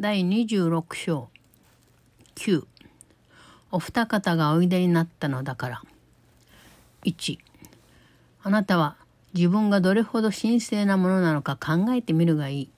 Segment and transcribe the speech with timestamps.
[0.00, 1.28] 第26章。
[2.36, 2.64] 9
[3.72, 5.82] お二方がおいでになったのだから。
[7.02, 7.38] 1
[8.44, 8.94] あなたは
[9.34, 12.70] 自分がどれほど神聖なものなのか考えてみるがいい。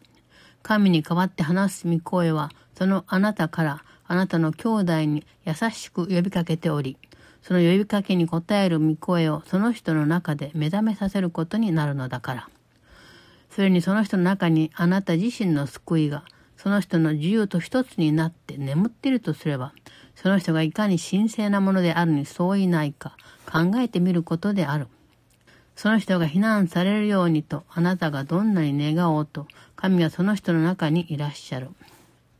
[0.62, 6.96] 神に代わって話す御声はそのあなたからあなたの兄弟に優しく呼びかけており
[7.42, 12.48] その呼びかけに応える御声をその人の中で目覚めさせることになるのだから。
[13.50, 16.24] それにその人の中にあなた自身の救いが
[16.62, 19.72] その人の自由と一つになって眠っているとすれば
[20.14, 23.16] その人がいかに神聖なものであるに相違ないか
[23.50, 24.86] 考えてみることである。
[25.74, 29.46] その人が非難されるようにとあなたがどんなに願おうと
[29.76, 31.70] 神がその人の中にいらっしゃる。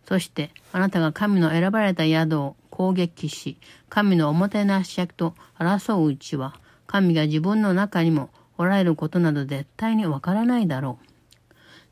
[0.06, 3.56] そしてあなたが神の選ばれた宿を攻撃し
[3.88, 6.54] 神のおもてなし役と争ううちは
[6.86, 8.28] 神が自分の中にも
[8.58, 11.09] おられることなど絶対にわからないだろう。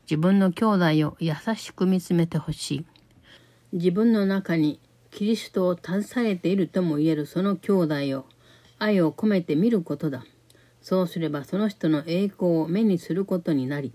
[0.09, 2.85] 自分の兄弟を優しく見つめてほしい。
[3.73, 4.79] 自分の中に
[5.11, 8.25] キリストを携えているとも言えるその兄弟を
[8.79, 10.25] 愛を込めて見ることだ。
[10.81, 13.93] そうすればその人の栄光を目にすることになり、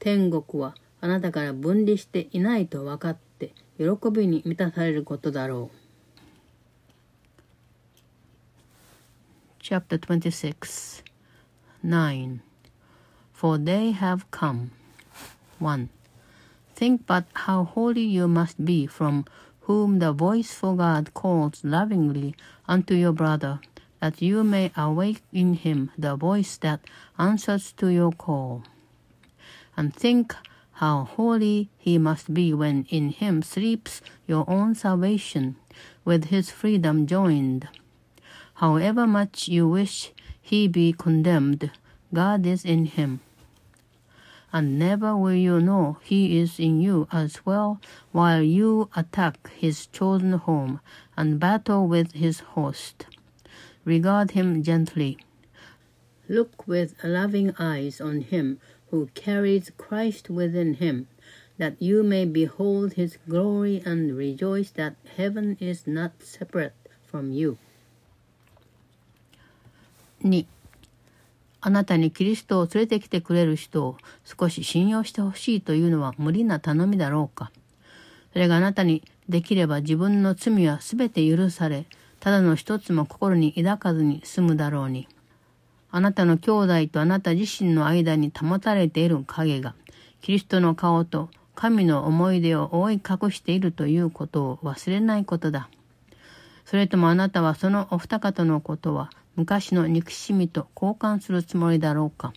[0.00, 5.76] 天国はあなたから分離していないと分かって喜びに満たされることだろう。
[9.62, 11.04] Chapter 26
[11.84, 12.40] 9
[13.32, 14.83] For they have come.
[15.58, 15.88] 1.
[16.74, 19.24] Think but how holy you must be from
[19.62, 22.34] whom the voice for God calls lovingly
[22.68, 23.60] unto your brother
[24.00, 26.80] that you may awake in him the voice that
[27.18, 28.62] answers to your call.
[29.76, 30.34] And think
[30.72, 35.56] how holy he must be when in him sleeps your own salvation,
[36.04, 37.68] with his freedom joined.
[38.54, 41.70] However much you wish he be condemned,
[42.12, 43.20] God is in him.
[44.54, 47.80] And never will you know he is in you as well
[48.12, 50.80] while you attack his chosen home
[51.16, 53.06] and battle with his host.
[53.84, 55.18] Regard him gently.
[56.28, 58.60] Look with loving eyes on him
[58.92, 61.08] who carries Christ within him,
[61.58, 66.74] that you may behold his glory and rejoice that heaven is not separate
[67.04, 67.58] from you.
[70.22, 70.44] 2.
[71.66, 77.50] あなたにキリストを連れてきてくれる人を少し信用してほしいというのは無理な頼みだろうか。
[78.34, 81.86] それがあなたにできれば自分の罪はすべて許され、
[82.20, 85.08] ただの一つも心に抱かずに済むだろうに。
[85.90, 89.74] あなたの兄弟とあなた自身の間に保たれている影が、
[90.20, 95.70] キリストの顔と神の思い出を覆い隠しているということを忘れないことだ。
[96.66, 102.32] それともあなたはそのお二方のことは昔の憎しみと交換するつもりだろうか。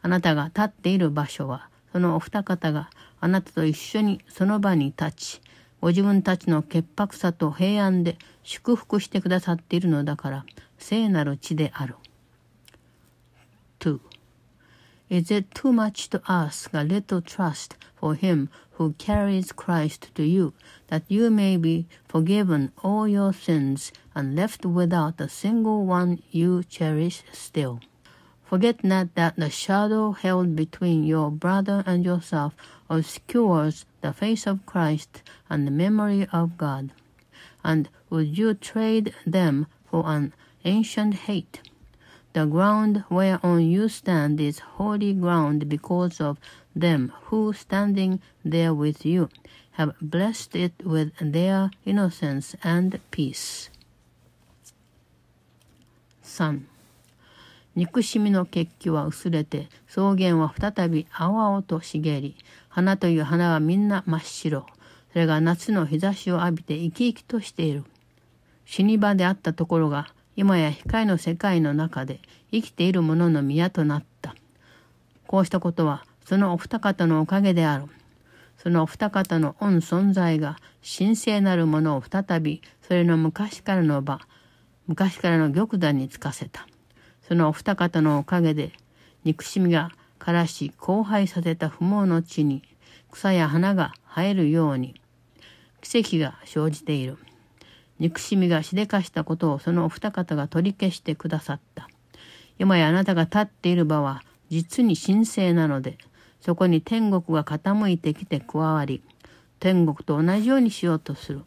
[0.00, 5.40] あなたが立っている場所は、そのお二方があなたと一緒にその場に立ち、
[5.80, 10.44] ご自分たちの潔白さと平安で祝福してくださっているのだから
[10.78, 11.96] 聖なる地である。
[13.80, 14.00] 2.
[15.10, 20.22] Is it too much to ask a little trust for him who carries Christ to
[20.22, 20.52] you,
[20.88, 26.62] that you may be forgiven all your sins and left without a single one you
[26.62, 27.80] cherish still?
[28.44, 32.54] Forget not that the shadow held between your brother and yourself
[32.90, 36.92] obscures the face of Christ and the memory of God.
[37.64, 41.62] And would you trade them for an ancient hate?
[42.34, 46.38] The ground whereon you stand is holy ground because of
[46.74, 49.28] them who, standing there with you,
[49.72, 53.70] have blessed it with their innocence and peace.
[56.22, 56.60] 3.
[57.78, 62.34] 憎しみの血気は薄れて草原は再び青々と茂り
[62.68, 64.66] 花という花はみんな真っ白
[65.12, 67.84] それが夏の日差しを浴びて生き生きとしている
[68.64, 72.20] 死に場であったところが今や光の世界の中で
[72.52, 74.36] 生きている者の宮となった
[75.26, 77.86] こうしたことはそのお二方のおかげである
[78.56, 80.56] そのお二方の恩存在が
[80.96, 84.20] 神聖なるものを再びそれの昔からの場
[84.86, 86.68] 昔からの玉座につかせた。
[87.26, 88.70] そのお二方のおかげで
[89.24, 92.62] 憎しみが枯らし荒廃させた不毛の地に
[93.10, 95.00] 草や花が生えるように
[95.82, 97.18] 奇跡が生じている。
[97.98, 101.88] 憎しみがしでかしたことをそのお二方が取り消してくださった。
[102.58, 105.98] 今やあなたが立っている場は実に神聖なので、
[106.40, 109.02] そこに天国が傾いてきて加わり、
[109.60, 111.42] 天国と同じようにしようとする。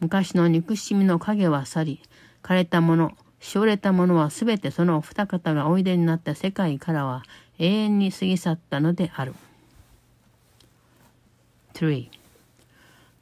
[0.00, 2.02] 昔の憎しみの影は去り、
[2.42, 7.24] 枯れたもの、しおれたものはすべてそのお二方がおいでになった世界からは
[7.58, 9.34] 永遠に過ぎ去ったのである。
[11.74, 12.08] 3.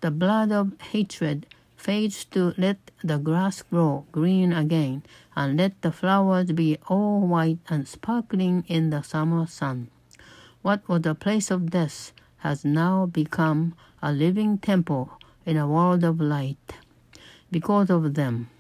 [0.01, 1.47] The blood of hatred
[1.81, 5.03] fades to let the grass grow green again,
[5.35, 9.89] and let the flowers be all white and sparkling in the summer sun.
[10.61, 16.05] What was a place of death has now become a living temple in a world
[16.05, 16.75] of light.
[17.51, 18.51] Because of them,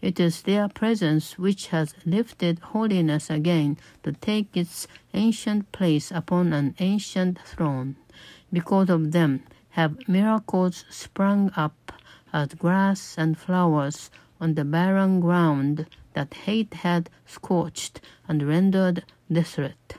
[0.00, 6.52] it is their presence which has lifted holiness again to take its ancient place upon
[6.52, 7.96] an ancient throne.
[8.52, 11.92] Because of them have miracles sprung up
[12.32, 14.10] as grass and flowers
[14.40, 19.96] on the barren ground that hate had scorched and rendered desolate.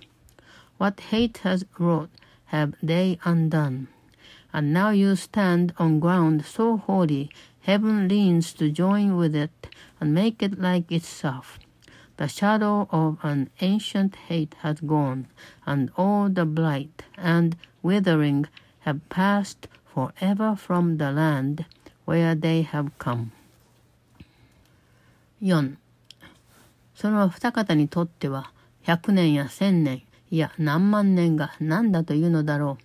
[0.78, 2.10] What hate has wrought
[2.46, 3.88] have they undone.
[4.52, 7.30] And now you stand on ground so holy,
[7.62, 11.60] heaven leans to join with it and make it like itself.
[12.18, 15.28] The shadow of an ancient hate has gone,
[15.66, 18.48] and all the blight and withering
[18.80, 21.66] have passed forever from the land
[22.10, 23.28] where they have come.
[25.44, 25.76] 4.
[26.96, 28.52] その二方にとっては
[28.86, 30.02] 100年や1000年
[30.32, 32.84] いや何万年が何だというのだろう。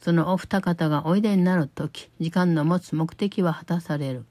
[0.00, 4.24] そのお二方がおいでになる時時間の持つ目的は果たされる。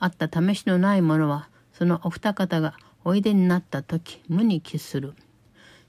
[0.00, 2.74] あった試しのない者はそのお二方が
[3.04, 5.14] おいでになった時無に帰する。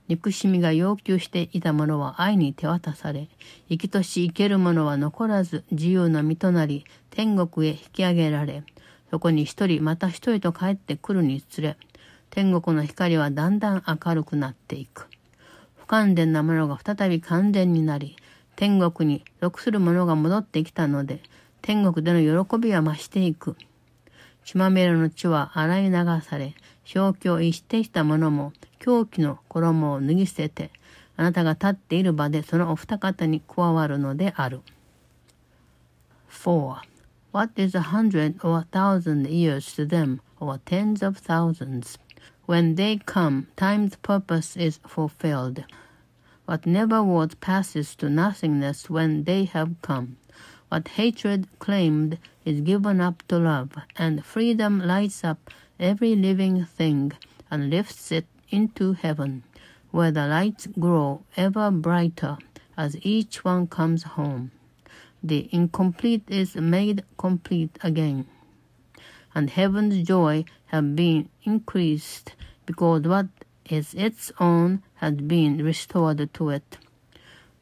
[0.06, 3.28] 憎しみが要求していた者は愛に手渡され、
[3.68, 8.62] 生きとし生ける者は残らず自由の身となり、天国へ引き上げられ、
[9.10, 11.78] そこに一人また一人と帰ってくるにつれ、
[12.28, 15.08] 天国の光はだんだん明るくなっていく。
[15.76, 18.16] 不完全なものが再び完全になり、
[18.56, 21.22] 天国に属する者が戻ってきたので、
[21.62, 23.56] 天国での喜びは増していく。
[24.44, 26.54] 血まみれの血は洗い流され、
[26.84, 30.70] 正気を逸してきた者も狂気の衣を脱ぎ捨てて、
[31.16, 34.60] あなたが立っている場でそのお二方に加わるのである。
[36.28, 36.76] 4.
[37.32, 41.98] What is a hundred or a thousand years to them, or tens of thousands?
[42.46, 45.64] When they come, time's purpose is fulfilled.
[46.46, 50.18] What never was passes to nothingness when they have come.
[50.74, 55.38] What hatred claimed is given up to love, and freedom lights up
[55.78, 57.12] every living thing
[57.48, 59.44] and lifts it into heaven,
[59.92, 62.38] where the lights grow ever brighter
[62.76, 64.50] as each one comes home.
[65.22, 68.26] The incomplete is made complete again,
[69.32, 72.34] and heaven's joy has been increased
[72.66, 73.28] because what
[73.70, 76.78] is its own has been restored to it.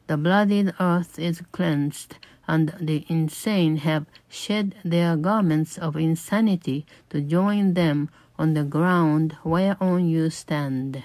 [0.07, 2.17] The bloodied earth is cleansed,
[2.47, 9.35] and the insane have shed their garments of insanity to join them on the ground
[9.43, 11.03] whereon you stand.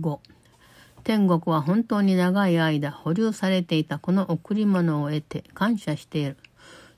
[0.00, 0.18] 5.
[1.02, 6.36] 天国は本当に長い間保留されていたこの贈り物を得て感謝している。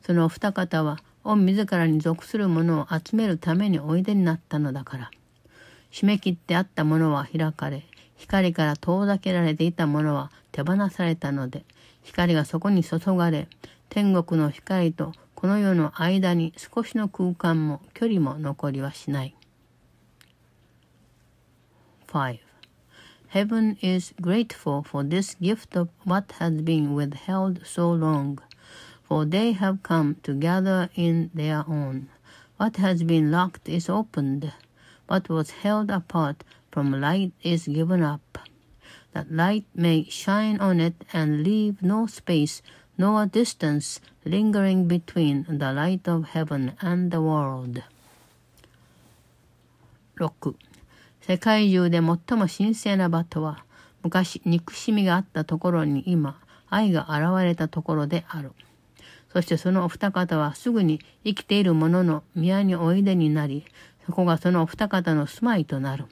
[0.05, 5.11] そのお二方は御自らに属するものを集めるためにおいでになったのだから。
[5.93, 7.85] 締め切ってあったものは開かれ、
[8.17, 11.64] 光から遠ざけられていたものは手放されたので、
[12.02, 13.49] 光がそこに注がれ、
[13.88, 19.34] 天国の光とこの世の間に少しの空間も距離も残りはしない。
[22.06, 22.38] 5.
[23.28, 28.38] Heaven is grateful for this gift of what has been withheld so long,
[29.02, 32.09] for they have come together in their own.
[32.59, 34.52] What has been locked is opened.
[35.09, 38.31] What was held apart from light is given up.
[39.14, 42.62] That light may shine on it and leave no space
[42.99, 47.83] nor distance lingering between the light of heaven and the world.
[50.16, 50.54] 6.
[51.21, 53.64] 世界中で最も神聖な場とは、
[54.02, 56.38] 昔憎しみがあったところに今、
[56.69, 58.52] 愛が現れたところである。
[59.33, 63.64] そしてそのお二方はすぐに生きている者の宮においでになり、
[64.04, 66.07] そこがそのお二方の住まいとなる。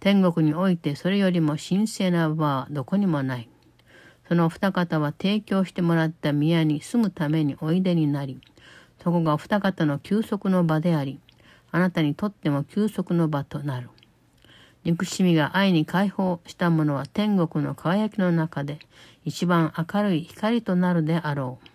[0.00, 3.48] 天国においてそれよりも神聖な場はどこにもない。
[4.28, 8.40] そのお二方は提供してもらった宮に住むためにおいでになり、
[9.02, 11.20] そこがお二方の休息の場であり、
[11.70, 13.88] あなたにとっても休息の場となる。
[14.84, 18.78] 憎しみが愛に解放したものは天国の輝きの中で
[19.24, 21.68] 一番明るい光となるであろう。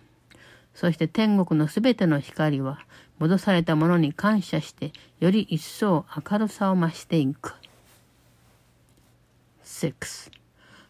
[0.74, 2.78] そして天国のすべての光は
[3.18, 7.54] 戻されたものに感謝してより一層明るさを増していく。
[9.72, 10.28] 6.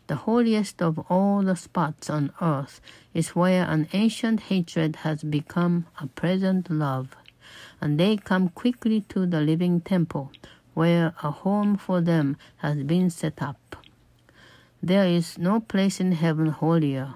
[0.08, 2.80] The holiest of all the spots on earth
[3.14, 7.16] is where an ancient hatred has become a present love,
[7.80, 10.32] and they come quickly to the living temple,
[10.74, 13.76] where a home for them has been set up.
[14.82, 17.14] There is no place in heaven holier,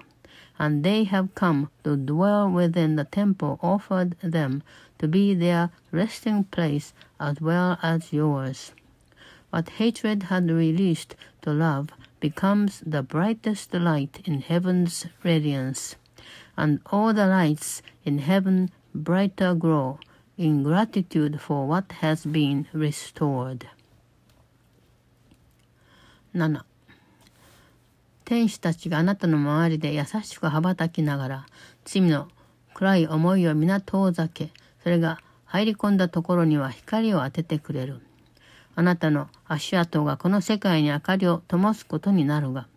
[0.57, 4.63] and they have come to dwell within the temple offered them
[4.99, 8.71] to be their resting place as well as yours.
[9.49, 11.89] What hatred had released to love
[12.19, 15.95] becomes the brightest light in heaven's radiance,
[16.57, 19.99] and all the lights in heaven brighter grow
[20.37, 23.67] in gratitude for what has been restored.
[26.33, 26.61] 7
[28.25, 31.45] 天使たちがあなたの周りで優しく羽ばたきながら
[31.85, 32.27] 罪の
[32.73, 34.51] 暗い思いを皆遠ざけ
[34.83, 38.06] それが入り込んだところには光を当ててくれる。
[38.79, 42.67] あなたの足跡がこの世界に明かりを灯すことになるが、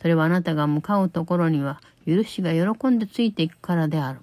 [0.00, 4.20] それはあなたが向かうところには許しが喜んでついていくからである。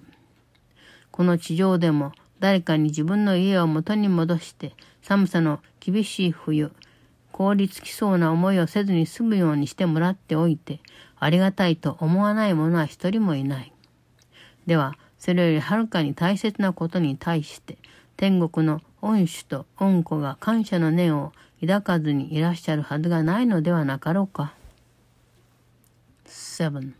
[1.12, 2.10] この地上でも
[2.40, 4.72] 誰かに自分の家を元に戻して
[5.02, 6.72] 寒さの厳しい冬、
[7.30, 10.80] 凍りつきそうな思いをせずに済むようにしてもらっておいて、
[11.20, 13.72] ありがたいと思わない者は一人もいない。
[14.66, 17.78] では、それよりはるかに大切なことに対して、
[18.16, 24.53] 天国の恩主と恩子が感謝の念を抱かずにいらっしゃるはずがないのではなかろうか。
[26.25, 26.93] 7.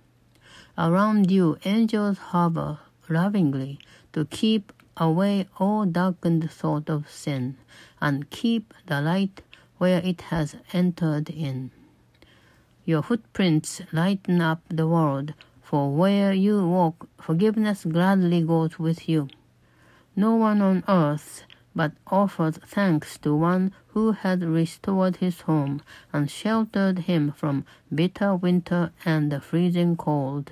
[0.77, 2.77] Around you angels hover
[3.09, 3.79] lovingly
[4.13, 7.55] to keep away all darkened thought of sin
[7.99, 9.41] and keep the light
[9.77, 11.71] where it has entered in.
[12.85, 15.33] Your footprints lighten up the world,
[15.63, 19.27] for where you walk, forgiveness gladly goes with you.
[20.15, 21.43] No one on earth
[21.75, 25.81] but offers thanks to one who has restored his home
[26.13, 30.51] and sheltered him from bitter winter and the freezing cold.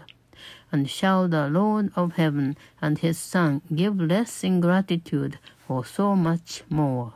[0.72, 6.16] And shall the Lord of heaven and his Son give less in gratitude for so
[6.16, 7.14] much more?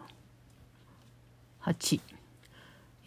[1.65, 2.00] 8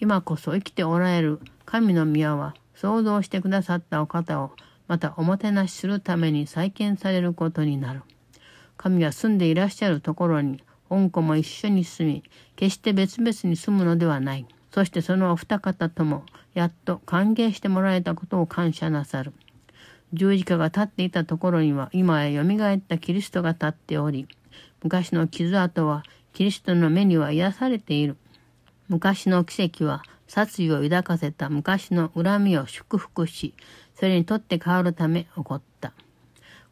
[0.00, 4.50] 今こそ生きておられる神の宮は想像してくださったお方を
[4.86, 8.02] またおもてなしするために再建されることになる。
[8.76, 10.62] 神が住んでいらっしゃるところに
[10.95, 12.23] 恩子も一緒に住み、
[12.55, 14.47] 決して別々に住むのではない。
[14.71, 19.33] そしてそのお二方とも、やっと歓迎してもらえたことを感謝なさる。
[20.13, 24.27] 十字架が立っていたところには、今や蘇ったキリストが立っており、
[24.83, 28.17] 昔の傷跡は、キリストの目には癒されている。
[28.87, 33.53] 昔の奇跡は、殺意を抱かせた昔の恨みを祝福し、
[33.95, 35.93] それにとって変わるため起こった。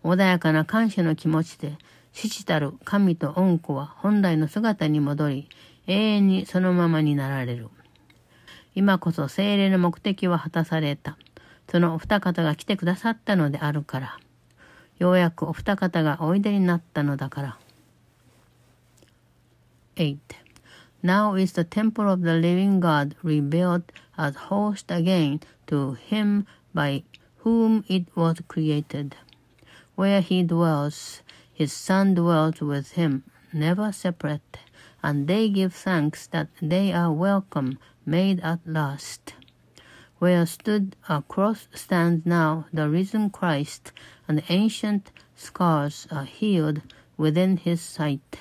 [0.03, 1.77] 穏やかな感謝の気持ちで、
[2.13, 5.49] 父たる神と恩子は本来の姿に戻り、
[5.87, 7.69] 永遠にそのままになられる。
[8.75, 11.17] 今こそ精霊の目的は果たされた。
[11.69, 14.19] そのお二方が来てくださったのであるから。
[14.99, 17.57] ようやくお二方がおいでになったのだから。
[19.95, 20.17] 8.
[21.03, 23.83] Now is the temple of the living God rebuilt
[24.15, 27.03] as host again to him by
[27.43, 29.15] whom it was created,
[29.95, 31.22] where he dwells
[31.53, 34.57] His Son dwells with him, never separate,
[35.03, 39.35] and they give thanks that they are welcome, made at last.
[40.17, 43.91] Where stood a cross stands now the risen Christ,
[44.27, 46.81] and ancient scars are healed
[47.17, 48.39] within his sight.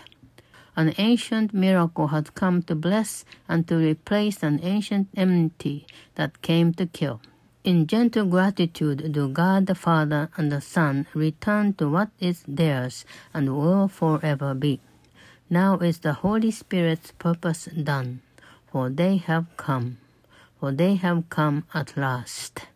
[0.75, 6.73] An ancient miracle has come to bless and to replace an ancient enmity that came
[6.75, 7.21] to kill.
[7.65, 13.05] In gentle gratitude do God the Father and the Son return to what is theirs
[13.33, 14.81] and will forever be.
[15.49, 18.23] Now is the Holy Spirit's purpose done,
[18.73, 19.99] for they have come,
[20.59, 22.67] for they have come at last.